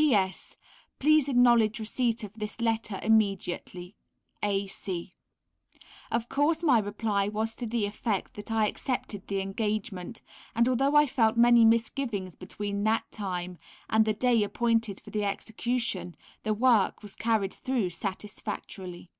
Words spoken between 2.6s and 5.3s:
letter immediately. A. C.